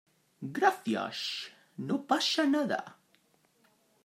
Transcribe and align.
gracias. 0.55 1.47
no 1.77 2.01
pasa 2.07 2.47
nada. 2.47 2.97